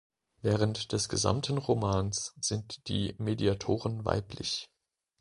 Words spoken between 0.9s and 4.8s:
des gesamten Romans sind die Mediatoren weiblich.